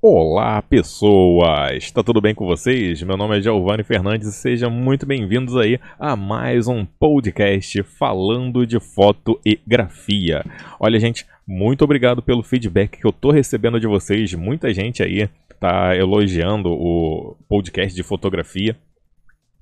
[0.00, 1.90] Olá, pessoas!
[1.90, 3.02] Tá tudo bem com vocês?
[3.02, 8.64] Meu nome é Giovanni Fernandes e sejam muito bem-vindos aí a mais um podcast falando
[8.64, 10.44] de foto e grafia.
[10.78, 14.32] Olha, gente, muito obrigado pelo feedback que eu tô recebendo de vocês.
[14.34, 15.28] Muita gente aí
[15.58, 18.76] tá elogiando o podcast de fotografia.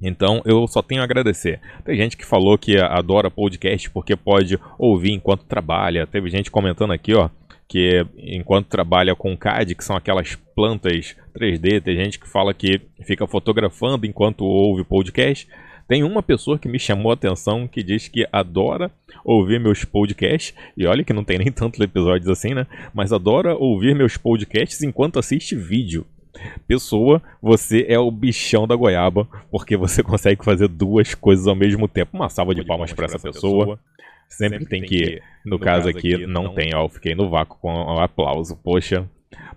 [0.02, 1.62] Então eu só tenho a agradecer.
[1.82, 6.06] Tem gente que falou que adora podcast porque pode ouvir enquanto trabalha.
[6.06, 7.30] Teve gente comentando aqui, ó
[7.68, 12.80] que enquanto trabalha com CAD, que são aquelas plantas 3D, tem gente que fala que
[13.04, 15.48] fica fotografando enquanto ouve podcast.
[15.88, 18.90] Tem uma pessoa que me chamou a atenção que diz que adora
[19.24, 22.66] ouvir meus podcasts, e olha que não tem nem tantos episódios assim, né?
[22.92, 26.04] Mas adora ouvir meus podcasts enquanto assiste vídeo.
[26.66, 31.88] Pessoa, você é o bichão da goiaba, porque você consegue fazer duas coisas ao mesmo
[31.88, 32.16] tempo.
[32.16, 33.78] Uma salva de palmas para essa pessoa.
[34.28, 38.56] Sempre, tem, que, no, caso, aqui, não, tem, ó, fiquei no vácuo com o aplauso,
[38.56, 39.08] poxa.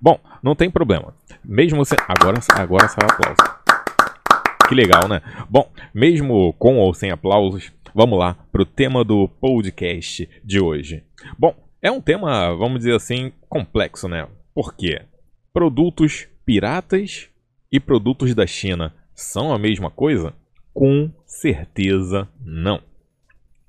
[0.02, 1.14] Bom, não tem problema.
[1.44, 1.98] Mesmo sem.
[2.08, 3.60] Agora, agora sai o aplauso.
[4.68, 5.22] Que legal, né?
[5.50, 11.04] Bom, mesmo com ou sem aplausos, vamos lá pro tema do podcast de hoje.
[11.38, 14.28] Bom, é um tema, vamos dizer assim, complexo, né?
[14.54, 15.02] Por quê?
[15.52, 17.30] Produtos piratas
[17.72, 20.34] e produtos da China são a mesma coisa?
[20.74, 22.89] Com certeza não.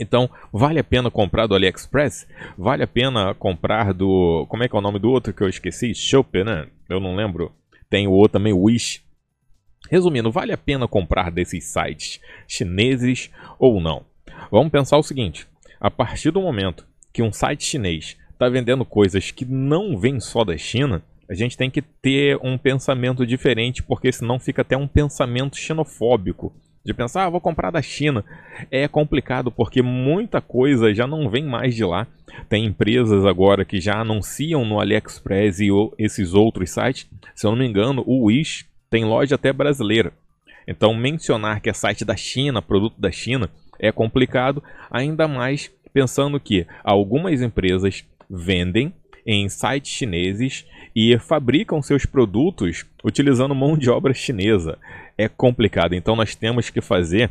[0.00, 2.26] Então, vale a pena comprar do AliExpress?
[2.56, 4.46] Vale a pena comprar do.
[4.48, 5.94] Como é que é o nome do outro que eu esqueci?
[5.94, 6.68] Shopee, né?
[6.88, 7.52] Eu não lembro.
[7.90, 9.02] Tem o outro também, Wish.
[9.90, 14.06] Resumindo, vale a pena comprar desses sites chineses ou não?
[14.50, 15.46] Vamos pensar o seguinte:
[15.78, 20.44] a partir do momento que um site chinês está vendendo coisas que não vêm só
[20.44, 24.88] da China, a gente tem que ter um pensamento diferente, porque senão fica até um
[24.88, 28.24] pensamento xenofóbico de pensar, ah, vou comprar da China.
[28.70, 32.06] É complicado porque muita coisa já não vem mais de lá.
[32.48, 37.06] Tem empresas agora que já anunciam no AliExpress e esses outros sites.
[37.34, 40.12] Se eu não me engano, o Wish tem loja até brasileira.
[40.66, 46.38] Então, mencionar que é site da China, produto da China, é complicado, ainda mais pensando
[46.38, 48.92] que algumas empresas vendem
[49.26, 54.78] em sites chineses e fabricam seus produtos utilizando mão de obra chinesa.
[55.16, 57.30] É complicado, então nós temos que fazer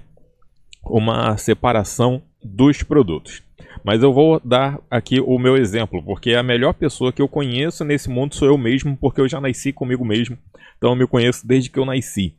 [0.84, 3.44] uma separação dos produtos.
[3.84, 7.84] Mas eu vou dar aqui o meu exemplo, porque a melhor pessoa que eu conheço
[7.84, 10.38] nesse mundo sou eu mesmo, porque eu já nasci comigo mesmo.
[10.78, 12.34] Então eu me conheço desde que eu nasci.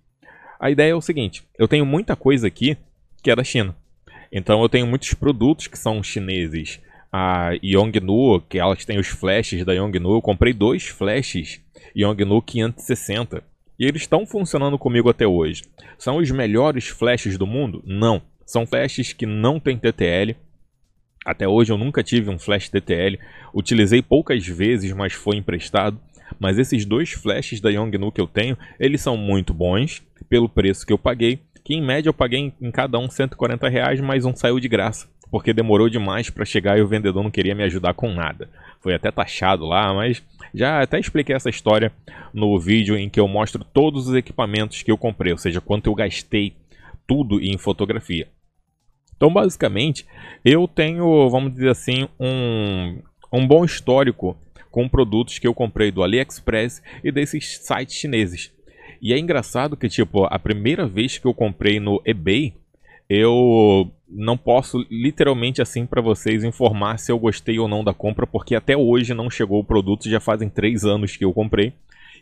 [0.58, 2.76] A ideia é o seguinte: eu tenho muita coisa aqui
[3.22, 3.74] que é da China.
[4.32, 6.80] Então eu tenho muitos produtos que são chineses
[7.12, 10.16] a Yongnuo, que elas têm os flashes da Yongnuo.
[10.16, 11.60] Eu comprei dois flashes
[11.96, 13.42] Yongnuo 560
[13.78, 15.62] e eles estão funcionando comigo até hoje.
[15.98, 17.82] São os melhores flashes do mundo?
[17.86, 18.22] Não.
[18.46, 20.36] São flashes que não têm TTL.
[21.24, 23.18] Até hoje eu nunca tive um flash TTL.
[23.54, 26.00] Utilizei poucas vezes, mas foi emprestado.
[26.38, 30.86] Mas esses dois flashes da Yongnuo que eu tenho, eles são muito bons pelo preço
[30.86, 31.40] que eu paguei.
[31.64, 35.08] Que em média eu paguei em cada um 140 reais, mas um saiu de graça
[35.30, 38.48] porque demorou demais para chegar e o vendedor não queria me ajudar com nada.
[38.80, 40.22] Foi até taxado lá, mas
[40.54, 41.92] já até expliquei essa história
[42.32, 45.88] no vídeo em que eu mostro todos os equipamentos que eu comprei, ou seja, quanto
[45.88, 46.54] eu gastei
[47.06, 48.28] tudo em fotografia.
[49.16, 50.06] Então, basicamente,
[50.44, 53.02] eu tenho, vamos dizer assim, um,
[53.32, 54.36] um bom histórico
[54.70, 58.52] com produtos que eu comprei do AliExpress e desses sites chineses.
[59.02, 62.54] E é engraçado que, tipo, a primeira vez que eu comprei no eBay,
[63.10, 68.24] eu não posso literalmente assim para vocês informar se eu gostei ou não da compra,
[68.24, 71.72] porque até hoje não chegou o produto, já fazem três anos que eu comprei.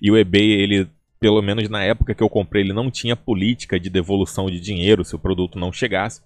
[0.00, 0.88] E o eBay, ele,
[1.20, 5.04] pelo menos na época que eu comprei, ele não tinha política de devolução de dinheiro
[5.04, 6.22] se o produto não chegasse.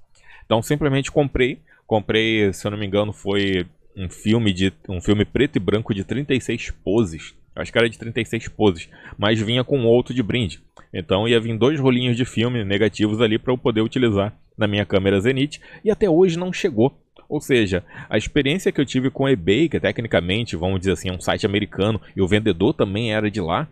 [0.47, 1.59] Então simplesmente comprei.
[1.85, 5.93] Comprei, se eu não me engano, foi um filme de um filme preto e branco
[5.93, 7.35] de 36 poses.
[7.57, 10.61] Acho que era de 36 poses, mas vinha com outro de brinde.
[10.95, 14.85] Então ia vir dois rolinhos de filme negativos ali para eu poder utilizar na minha
[14.85, 16.97] câmera Zenith e até hoje não chegou.
[17.29, 21.13] Ou seja, a experiência que eu tive com eBay, que tecnicamente, vamos dizer assim, é
[21.13, 23.69] um site americano e o vendedor também era de lá,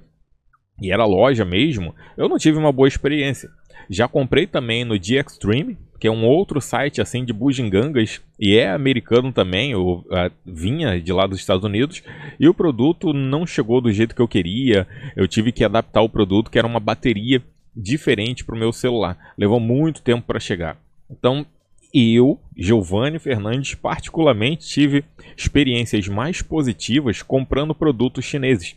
[0.80, 3.50] e era loja mesmo, eu não tive uma boa experiência.
[3.88, 8.70] Já comprei também no G-Extreme, que é um outro site assim de bugigangas e é
[8.70, 10.02] americano também, eu,
[10.46, 12.02] vinha de lá dos Estados Unidos,
[12.38, 14.88] e o produto não chegou do jeito que eu queria.
[15.14, 17.42] Eu tive que adaptar o produto, que era uma bateria
[17.74, 19.34] diferente para o meu celular.
[19.36, 20.78] Levou muito tempo para chegar.
[21.10, 21.46] Então,
[21.92, 25.04] eu, Giovanni Fernandes, particularmente tive
[25.36, 28.76] experiências mais positivas comprando produtos chineses.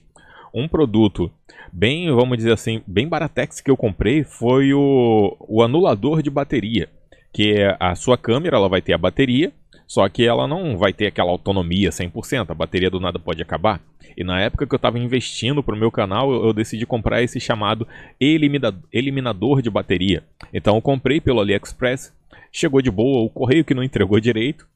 [0.53, 1.31] Um produto
[1.71, 6.89] bem, vamos dizer assim, bem baratex que eu comprei foi o, o anulador de bateria,
[7.31, 9.51] que é a sua câmera, ela vai ter a bateria,
[9.87, 13.81] Só que ela não vai ter aquela autonomia 100%, a bateria do nada pode acabar.
[14.15, 17.21] E na época que eu estava investindo para o meu canal, eu, eu, decidi comprar
[17.23, 17.87] esse chamado
[18.19, 20.23] eliminador de bateria.
[20.53, 22.13] Então eu comprei pelo AliExpress,
[22.51, 24.67] chegou de boa, o correio que não entregou direito,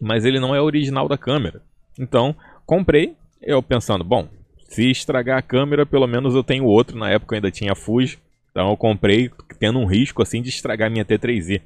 [0.00, 1.60] mas ele não é original da câmera.
[1.98, 2.34] Então
[2.64, 4.28] comprei, eu pensando, bom,
[4.68, 6.96] se estragar a câmera, pelo menos eu tenho outro.
[6.96, 8.18] Na época eu ainda tinha Fuji,
[8.50, 11.60] então eu comprei tendo um risco assim de estragar minha T3i.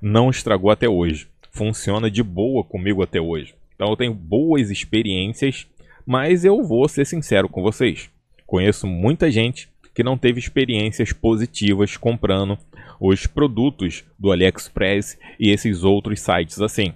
[0.00, 3.54] Não estragou até hoje funciona de boa comigo até hoje.
[3.74, 5.66] Então eu tenho boas experiências,
[6.04, 8.10] mas eu vou ser sincero com vocês.
[8.46, 12.58] Conheço muita gente que não teve experiências positivas comprando
[12.98, 16.94] os produtos do AliExpress e esses outros sites assim.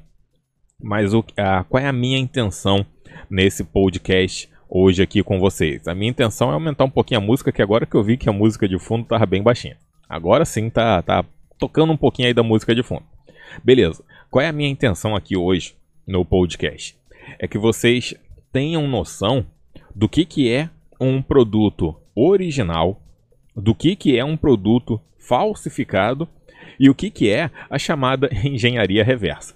[0.81, 2.85] Mas o, a, qual é a minha intenção
[3.29, 5.87] nesse podcast hoje aqui com vocês?
[5.87, 8.29] A minha intenção é aumentar um pouquinho a música, que agora que eu vi que
[8.29, 9.77] a música de fundo estava bem baixinha.
[10.09, 11.25] Agora sim tá, tá
[11.59, 13.05] tocando um pouquinho aí da música de fundo.
[13.65, 14.05] Beleza.
[14.31, 15.75] Qual é a minha intenção aqui hoje
[16.07, 16.97] no podcast?
[17.39, 18.15] É que vocês
[18.53, 19.47] tenham noção
[19.95, 20.69] do que, que é
[21.01, 23.01] um produto original,
[23.55, 26.29] do que, que é um produto falsificado
[26.79, 29.55] e o que, que é a chamada engenharia reversa.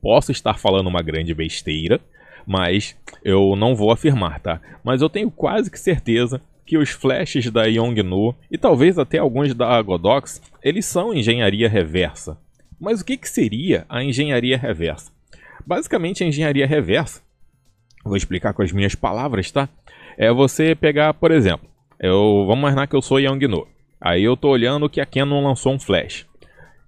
[0.00, 2.00] Posso estar falando uma grande besteira,
[2.46, 4.60] mas eu não vou afirmar, tá?
[4.82, 9.52] Mas eu tenho quase que certeza que os flashes da Yongnuo e talvez até alguns
[9.54, 12.38] da Godox, eles são engenharia reversa.
[12.82, 15.12] Mas o que, que seria a engenharia reversa?
[15.64, 17.20] Basicamente, a engenharia reversa,
[18.04, 19.68] vou explicar com as minhas palavras, tá?
[20.18, 21.68] É você pegar, por exemplo,
[22.00, 23.68] eu, vamos imaginar que eu sou Yangno.
[24.00, 26.26] Aí eu tô olhando que a Canon lançou um flash.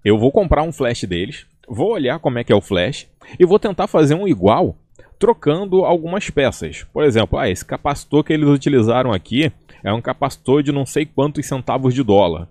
[0.05, 3.07] Eu vou comprar um flash deles, vou olhar como é que é o flash
[3.39, 4.77] e vou tentar fazer um igual
[5.17, 6.85] trocando algumas peças.
[6.93, 9.53] Por exemplo, ah, esse capacitor que eles utilizaram aqui
[9.85, 12.49] é um capacitor de não sei quantos centavos de dólar.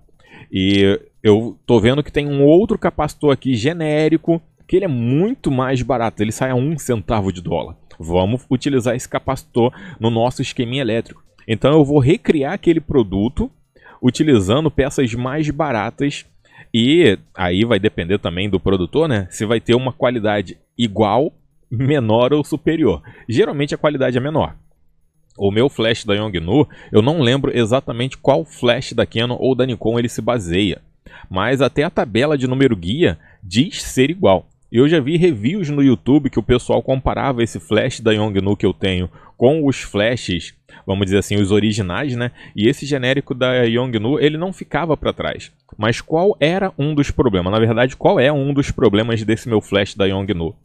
[0.53, 5.49] E eu tô vendo que tem um outro capacitor aqui genérico, que ele é muito
[5.49, 7.75] mais barato, ele sai a um centavo de dólar.
[7.99, 11.23] Vamos utilizar esse capacitor no nosso esqueminha elétrico.
[11.47, 13.49] Então eu vou recriar aquele produto
[14.01, 16.25] utilizando peças mais baratas
[16.73, 19.27] e aí vai depender também do produtor, né?
[19.31, 21.33] Se vai ter uma qualidade igual,
[21.69, 23.01] menor ou superior.
[23.27, 24.55] Geralmente a qualidade é menor.
[25.37, 29.65] O meu flash da Yongnuo, eu não lembro exatamente qual flash da Canon ou da
[29.65, 30.81] Nikon ele se baseia
[31.29, 34.47] mas até a tabela de número guia diz ser igual.
[34.71, 38.65] Eu já vi reviews no YouTube que o pessoal comparava esse flash da Yongnuo que
[38.65, 42.31] eu tenho com os flashes, vamos dizer assim, os originais, né?
[42.55, 45.51] E esse genérico da Yongnuo, ele não ficava para trás.
[45.77, 47.51] Mas qual era um dos problemas?
[47.51, 50.55] Na verdade, qual é um dos problemas desse meu flash da Yongnuo?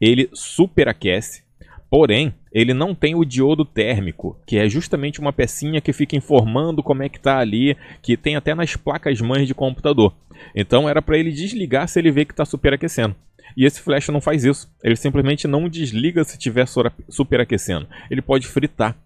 [0.00, 1.42] Ele superaquece,
[1.90, 6.82] porém, ele não tem o diodo térmico, que é justamente uma pecinha que fica informando
[6.82, 10.14] como é que está ali, que tem até nas placas mães de computador.
[10.54, 13.14] Então era para ele desligar se ele vê que está superaquecendo.
[13.56, 14.70] E esse flash não faz isso.
[14.82, 16.66] Ele simplesmente não desliga se estiver
[17.08, 17.88] superaquecendo.
[18.10, 18.96] Ele pode fritar.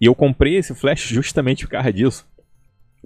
[0.00, 2.26] E eu comprei esse flash justamente por causa disso.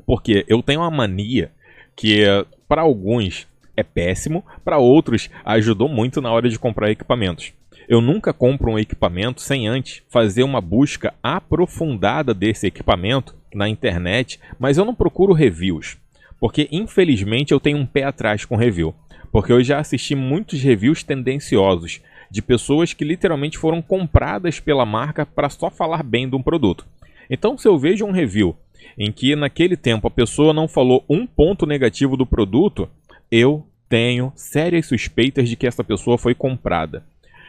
[0.07, 1.51] Porque eu tenho uma mania
[1.95, 2.25] que
[2.69, 3.48] para alguns
[3.79, 7.53] é péssimo, para outros ajudou muito na hora de comprar equipamentos.
[7.89, 14.41] Eu nunca compro um equipamento sem antes fazer uma busca aprofundada desse equipamento na internet,
[14.59, 15.97] mas eu não procuro reviews,
[16.41, 18.95] porque infelizmente eu tenho um pé atrás com review,
[19.31, 22.01] porque eu já assisti muitos reviews tendenciosos
[22.31, 26.85] de pessoas que literalmente foram compradas pela marca para só falar bem de um produto.
[27.31, 28.57] Então, se eu vejo um review
[28.99, 32.89] em que naquele tempo a pessoa não falou um ponto negativo do produto,
[33.31, 37.05] eu tenho sérias suspeitas de que essa pessoa foi comprada.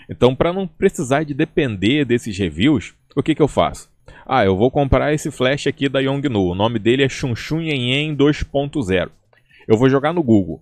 [0.09, 3.89] Então, para não precisar de depender desses reviews, o que, que eu faço?
[4.25, 6.51] Ah, eu vou comprar esse flash aqui da Yongnuo.
[6.51, 9.09] O nome dele é Chunchun Yen 2.0.
[9.67, 10.61] Eu vou jogar no Google.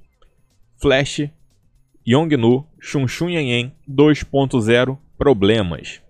[0.82, 1.30] Flash
[2.08, 6.02] Yongnuo Chunchun Yen 2.0 problemas.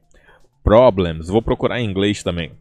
[0.64, 1.28] Problems.
[1.28, 2.52] Vou procurar em inglês também.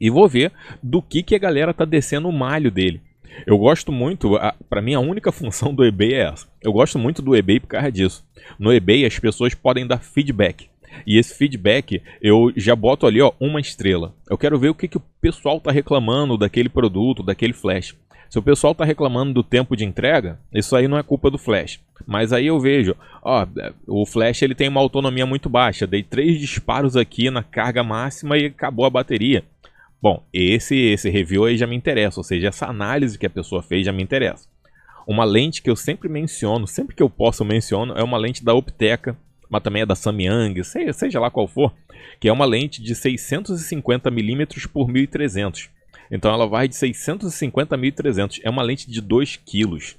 [0.00, 0.52] E vou ver
[0.82, 3.00] do que, que a galera tá descendo o malho dele.
[3.46, 6.46] Eu gosto muito, para mim a única função do eBay é essa.
[6.62, 8.24] Eu gosto muito do eBay por causa disso.
[8.58, 10.68] No eBay as pessoas podem dar feedback.
[11.06, 14.14] E esse feedback eu já boto ali, ó, uma estrela.
[14.28, 17.96] Eu quero ver o que, que o pessoal está reclamando daquele produto, daquele flash.
[18.28, 21.36] Se o pessoal está reclamando do tempo de entrega, isso aí não é culpa do
[21.36, 21.78] flash.
[22.06, 23.46] Mas aí eu vejo, ó,
[23.86, 25.86] o flash ele tem uma autonomia muito baixa.
[25.86, 29.44] Dei três disparos aqui na carga máxima e acabou a bateria.
[30.02, 33.62] Bom, esse, esse review aí já me interessa, ou seja, essa análise que a pessoa
[33.62, 34.48] fez já me interessa.
[35.06, 38.44] Uma lente que eu sempre menciono, sempre que eu posso eu menciono, é uma lente
[38.44, 39.16] da Opteca,
[39.48, 41.72] mas também é da Samyang, seja, lá qual for,
[42.18, 45.70] que é uma lente de 650mm por 1300.
[46.10, 49.96] Então ela vai de 650 a 1300, é uma lente de 2 kg.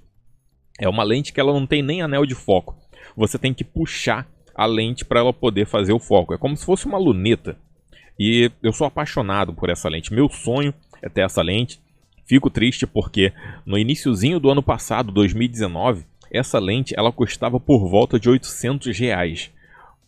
[0.82, 2.76] É uma lente que ela não tem nem anel de foco.
[3.16, 6.34] você tem que puxar a lente para ela poder fazer o foco.
[6.34, 7.58] É como se fosse uma luneta.
[8.20, 10.14] E eu sou apaixonado por essa lente.
[10.14, 11.80] Meu sonho é ter essa lente.
[12.26, 13.34] Fico triste porque
[13.66, 19.52] no iníciozinho do ano passado, 2019, essa lente ela custava por volta de 800 reais.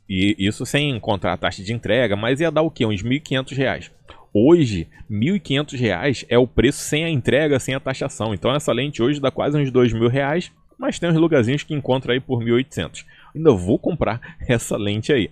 [0.08, 2.86] E isso sem encontrar a taxa de entrega, mas ia dar o quê?
[2.86, 3.92] Uns 1.500 reais.
[4.34, 8.34] Hoje, R$ 1.500 é o preço sem a entrega, sem a taxação.
[8.34, 12.14] Então essa lente hoje dá quase uns R$ 2.000, mas tem uns lugarzinhos que encontra
[12.14, 13.06] aí por 1.800.
[13.36, 15.32] Ainda vou comprar essa lente aí.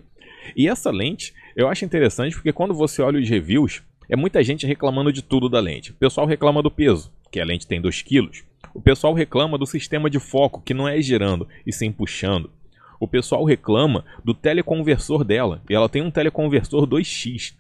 [0.56, 4.66] E essa lente eu acho interessante porque quando você olha os reviews, é muita gente
[4.66, 5.92] reclamando de tudo da lente.
[5.92, 8.30] O pessoal reclama do peso, que a lente tem 2 kg.
[8.74, 12.50] O pessoal reclama do sistema de foco, que não é girando e sim puxando.
[13.00, 17.54] O pessoal reclama do teleconversor dela, e ela tem um teleconversor 2x,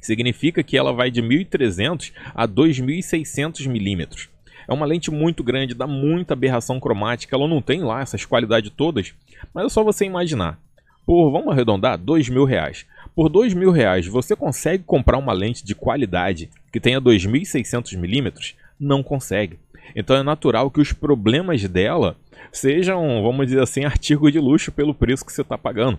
[0.00, 4.28] Significa que ela vai de 1300 a 2600 milímetros.
[4.68, 8.70] É uma lente muito grande, dá muita aberração cromática, ela não tem lá essas qualidades
[8.76, 9.14] todas,
[9.52, 10.60] mas é só você imaginar.
[11.08, 12.84] Por, vamos arredondar, dois mil reais.
[13.14, 18.54] Por dois mil reais, você consegue comprar uma lente de qualidade que tenha 2600 milímetros?
[18.78, 19.58] Não consegue.
[19.96, 22.14] Então é natural que os problemas dela
[22.52, 25.98] sejam, vamos dizer assim, artigo de luxo pelo preço que você está pagando.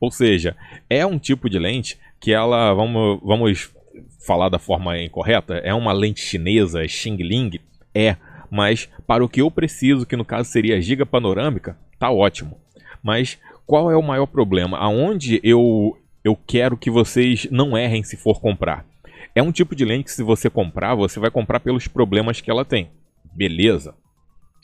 [0.00, 0.56] Ou seja,
[0.88, 3.70] é um tipo de lente que ela, vamos, vamos
[4.26, 7.60] falar da forma incorreta, é uma lente chinesa, Xing Ling?
[7.94, 8.16] É,
[8.50, 12.56] mas para o que eu preciso, que no caso seria giga panorâmica, tá ótimo.
[13.02, 13.38] Mas
[13.68, 14.78] qual é o maior problema?
[14.78, 15.94] Aonde eu,
[16.24, 18.86] eu quero que vocês não errem se for comprar?
[19.34, 22.50] É um tipo de lente que se você comprar, você vai comprar pelos problemas que
[22.50, 22.90] ela tem.
[23.36, 23.94] Beleza.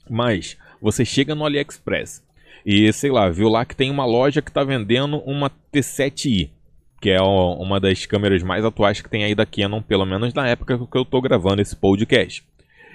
[0.09, 2.25] Mas você chega no AliExpress
[2.65, 6.51] e, sei lá, viu lá que tem uma loja que está vendendo uma T7i
[6.99, 10.49] que é uma das câmeras mais atuais que tem aí da Canon, pelo menos na
[10.49, 12.43] época que eu estou gravando esse podcast.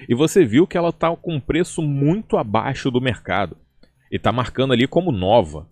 [0.09, 3.55] E você viu que ela está com um preço muito abaixo do mercado.
[4.11, 5.67] E está marcando ali como nova.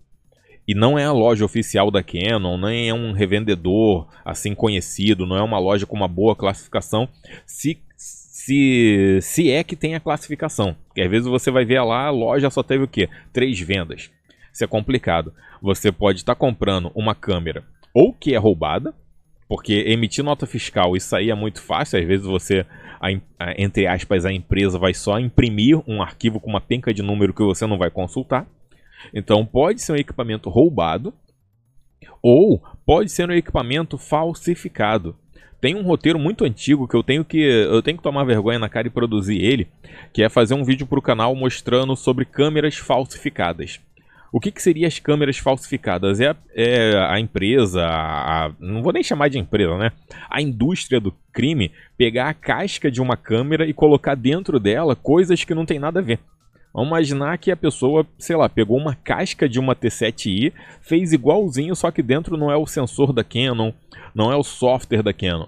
[0.68, 5.34] E não é a loja oficial da Canon, nem é um revendedor assim conhecido, não
[5.34, 7.08] é uma loja com uma boa classificação,
[7.46, 10.76] se, se, se é que tem a classificação.
[10.86, 13.08] Porque às vezes você vai ver lá, a loja só teve o quê?
[13.32, 14.10] Três vendas.
[14.52, 15.32] Isso é complicado.
[15.62, 18.94] Você pode estar tá comprando uma câmera ou que é roubada,
[19.48, 21.98] porque emitir nota fiscal, isso aí é muito fácil.
[21.98, 22.66] Às vezes você,
[23.00, 23.08] a,
[23.38, 27.32] a, entre aspas, a empresa vai só imprimir um arquivo com uma penca de número
[27.32, 28.46] que você não vai consultar.
[29.12, 31.12] Então pode ser um equipamento roubado
[32.22, 35.16] ou pode ser um equipamento falsificado.
[35.60, 38.68] Tem um roteiro muito antigo que eu tenho que eu tenho que tomar vergonha na
[38.68, 39.68] cara e produzir ele,
[40.12, 43.80] que é fazer um vídeo para o canal mostrando sobre câmeras falsificadas.
[44.30, 46.20] O que, que seriam as câmeras falsificadas?
[46.20, 49.90] É a, é a empresa, a, não vou nem chamar de empresa, né?
[50.28, 55.42] A indústria do crime pegar a casca de uma câmera e colocar dentro dela coisas
[55.44, 56.20] que não tem nada a ver.
[56.72, 61.74] Vamos imaginar que a pessoa, sei lá, pegou uma casca de uma T7i, fez igualzinho,
[61.74, 63.72] só que dentro não é o sensor da Canon,
[64.14, 65.46] não é o software da Canon.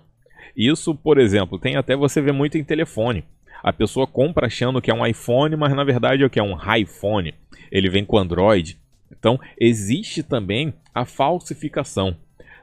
[0.56, 3.24] Isso, por exemplo, tem até você ver muito em telefone.
[3.62, 6.42] A pessoa compra achando que é um iPhone, mas na verdade é o que é
[6.42, 7.34] um iPhone
[7.70, 8.78] ele vem com Android.
[9.10, 12.16] Então, existe também a falsificação.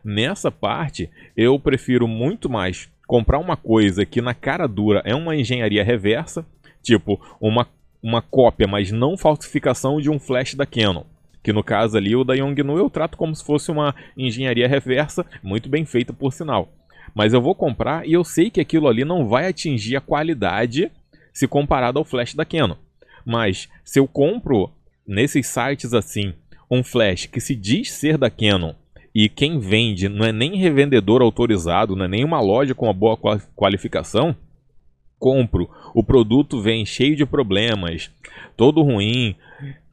[0.03, 5.35] Nessa parte, eu prefiro muito mais comprar uma coisa que na cara dura é uma
[5.35, 6.45] engenharia reversa,
[6.81, 7.67] tipo uma,
[8.01, 11.03] uma cópia, mas não falsificação de um flash da Canon.
[11.43, 15.25] Que no caso ali, o da Yongnuo eu trato como se fosse uma engenharia reversa,
[15.41, 16.69] muito bem feita por sinal.
[17.15, 20.91] Mas eu vou comprar e eu sei que aquilo ali não vai atingir a qualidade
[21.33, 22.75] se comparado ao flash da Canon.
[23.25, 24.71] Mas se eu compro
[25.07, 26.33] nesses sites assim,
[26.69, 28.73] um flash que se diz ser da Canon
[29.15, 32.93] e quem vende não é nem revendedor autorizado, não é nem uma loja com uma
[32.93, 33.17] boa
[33.55, 34.35] qualificação,
[35.19, 38.11] compro, o produto vem cheio de problemas,
[38.55, 39.35] todo ruim,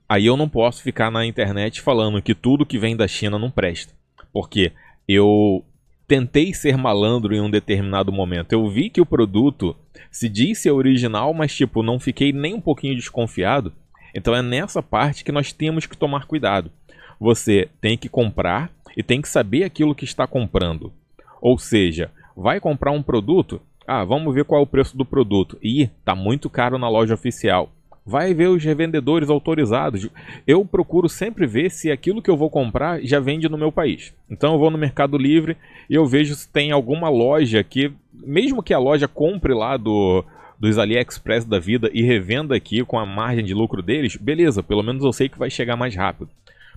[0.08, 3.50] aí eu não posso ficar na internet falando que tudo que vem da China não
[3.50, 3.92] presta.
[4.32, 4.72] Porque
[5.08, 5.64] eu
[6.06, 8.52] tentei ser malandro em um determinado momento.
[8.52, 9.76] Eu vi que o produto
[10.10, 13.72] se disse original, mas tipo, não fiquei nem um pouquinho desconfiado.
[14.14, 16.70] Então é nessa parte que nós temos que tomar cuidado.
[17.18, 20.92] Você tem que comprar e tem que saber aquilo que está comprando.
[21.40, 23.60] Ou seja, vai comprar um produto?
[23.86, 25.58] Ah, vamos ver qual é o preço do produto.
[25.62, 27.70] Ih, tá muito caro na loja oficial.
[28.06, 30.08] Vai ver os revendedores autorizados.
[30.46, 34.14] Eu procuro sempre ver se aquilo que eu vou comprar já vende no meu país.
[34.28, 35.56] Então eu vou no Mercado Livre
[35.88, 40.24] e eu vejo se tem alguma loja que, mesmo que a loja compre lá do,
[40.58, 44.82] dos AliExpress da vida e revenda aqui com a margem de lucro deles, beleza, pelo
[44.82, 46.30] menos eu sei que vai chegar mais rápido.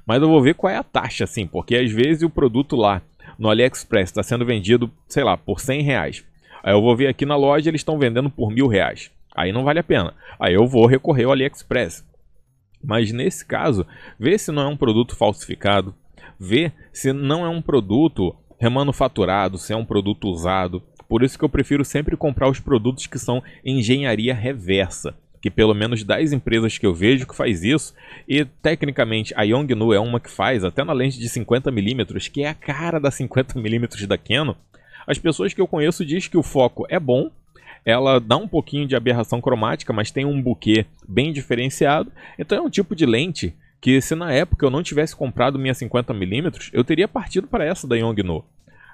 [0.06, 3.02] Mas eu vou ver qual é a taxa, assim, porque às vezes o produto lá
[3.38, 6.26] no AliExpress está sendo vendido, sei lá, por 100 reais.
[6.68, 9.10] Aí eu vou ver aqui na loja eles estão vendendo por mil reais.
[9.34, 10.14] Aí não vale a pena.
[10.38, 12.06] Aí eu vou recorrer ao AliExpress.
[12.84, 13.88] Mas nesse caso,
[14.20, 15.96] vê se não é um produto falsificado,
[16.38, 20.84] vê se não é um produto remanufaturado, se é um produto usado.
[21.08, 25.76] Por isso que eu prefiro sempre comprar os produtos que são engenharia reversa que pelo
[25.76, 27.94] menos das empresas que eu vejo que faz isso,
[28.28, 32.50] e tecnicamente a Yongnuo é uma que faz, até na lente de 50mm, que é
[32.50, 34.56] a cara da 50mm da Canon,
[35.08, 37.32] as pessoas que eu conheço dizem que o foco é bom,
[37.86, 42.62] ela dá um pouquinho de aberração cromática, mas tem um buquê bem diferenciado, então é
[42.62, 46.84] um tipo de lente que se na época eu não tivesse comprado minha 50mm, eu
[46.84, 48.44] teria partido para essa da Yongnuo.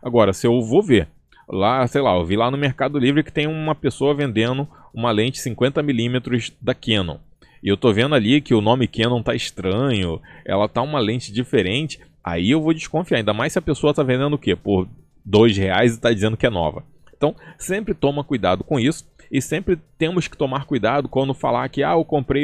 [0.01, 1.07] Agora, se eu vou ver
[1.47, 5.09] lá, sei lá, eu vi lá no Mercado Livre que tem uma pessoa vendendo uma
[5.11, 7.17] lente 50mm da Canon.
[7.63, 11.31] E eu tô vendo ali que o nome Canon tá estranho, ela tá uma lente
[11.31, 14.55] diferente, aí eu vou desconfiar, ainda mais se a pessoa tá vendendo o quê?
[14.55, 14.87] Por
[15.25, 16.83] dois reais e tá dizendo que é nova.
[17.15, 21.81] Então, sempre toma cuidado com isso e sempre temos que tomar cuidado quando falar que
[21.81, 22.43] ah, eu comprei,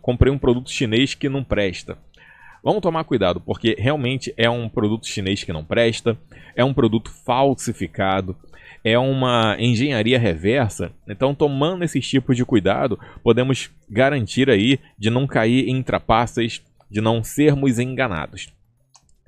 [0.00, 1.98] comprei um produto chinês que não presta.
[2.62, 6.16] Vamos tomar cuidado, porque realmente é um produto chinês que não presta,
[6.56, 8.34] é um produto falsificado,
[8.82, 10.90] é uma engenharia reversa.
[11.06, 17.02] Então, tomando esses tipos de cuidado, podemos garantir aí de não cair em trapaças, de
[17.02, 18.48] não sermos enganados.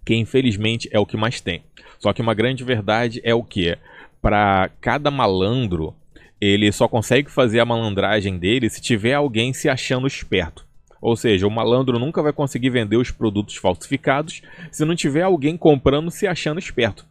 [0.06, 1.62] Que infelizmente é o que mais tem.
[1.98, 3.76] Só que uma grande verdade é o que?
[4.22, 5.94] Para cada malandro,
[6.40, 10.64] ele só consegue fazer a malandragem dele se tiver alguém se achando esperto.
[11.00, 15.56] Ou seja, o malandro nunca vai conseguir vender os produtos falsificados se não tiver alguém
[15.56, 17.04] comprando se achando esperto.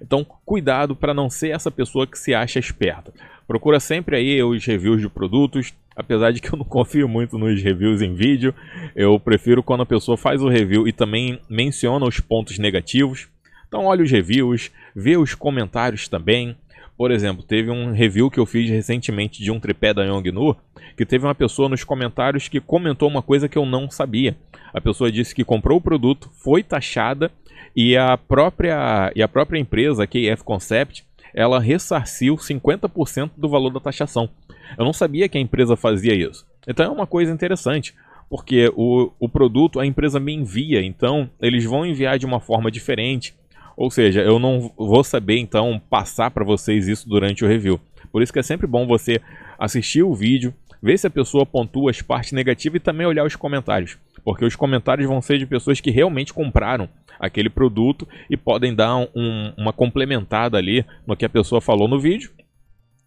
[0.00, 3.12] Então, cuidado para não ser essa pessoa que se acha esperta.
[3.46, 7.60] Procura sempre aí os reviews de produtos, apesar de que eu não confio muito nos
[7.60, 8.54] reviews em vídeo.
[8.94, 13.28] Eu prefiro quando a pessoa faz o review e também menciona os pontos negativos.
[13.66, 16.56] Então, olha os reviews, vê os comentários também.
[16.96, 20.56] Por exemplo, teve um review que eu fiz recentemente de um tripé da Yongnuo,
[20.96, 24.36] que teve uma pessoa nos comentários que comentou uma coisa que eu não sabia.
[24.72, 27.30] A pessoa disse que comprou o produto, foi taxada
[27.76, 31.04] e a própria, e a própria empresa, a KF Concept,
[31.38, 34.28] ela ressarciu 50% do valor da taxação.
[34.76, 36.44] Eu não sabia que a empresa fazia isso.
[36.66, 37.94] Então é uma coisa interessante,
[38.28, 42.72] porque o, o produto a empresa me envia, então eles vão enviar de uma forma
[42.72, 43.36] diferente.
[43.76, 47.80] Ou seja, eu não vou saber então passar para vocês isso durante o review.
[48.10, 49.20] Por isso que é sempre bom você
[49.56, 53.36] assistir o vídeo, ver se a pessoa pontua as partes negativas e também olhar os
[53.36, 53.96] comentários.
[54.28, 56.86] Porque os comentários vão ser de pessoas que realmente compraram
[57.18, 61.98] aquele produto e podem dar um, uma complementada ali no que a pessoa falou no
[61.98, 62.30] vídeo.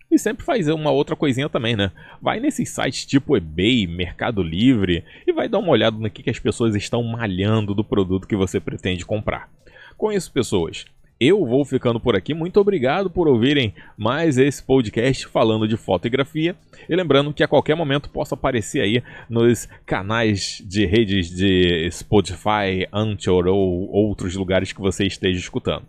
[0.09, 1.91] E sempre faz uma outra coisinha também, né?
[2.19, 6.29] Vai nesses sites tipo eBay, Mercado Livre e vai dar uma olhada no que, que
[6.31, 9.47] as pessoas estão malhando do produto que você pretende comprar.
[9.95, 10.85] Com isso, pessoas,
[11.21, 12.33] eu vou ficando por aqui.
[12.33, 16.55] Muito obrigado por ouvirem mais esse podcast falando de fotografia.
[16.89, 22.87] E lembrando que a qualquer momento posso aparecer aí nos canais de redes de Spotify,
[22.91, 25.85] Anchor ou outros lugares que você esteja escutando.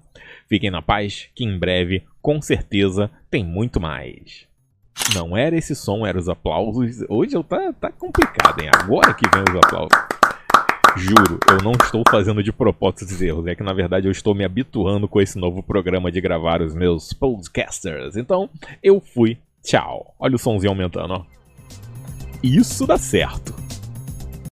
[0.47, 4.47] Fiquem na paz, que em breve, com certeza, tem muito mais.
[5.15, 7.03] Não era esse som, eram os aplausos.
[7.09, 8.69] Hoje eu tá, tá complicado, hein?
[8.75, 10.22] Agora que vem os aplausos.
[10.97, 13.47] Juro, eu não estou fazendo de propósito esses erros.
[13.47, 16.75] É que na verdade eu estou me habituando com esse novo programa de gravar os
[16.75, 18.17] meus podcasters.
[18.17, 18.51] Então,
[18.83, 19.39] eu fui.
[19.63, 20.15] Tchau.
[20.19, 21.25] Olha o somzinho aumentando, ó.
[22.43, 23.55] Isso dá certo.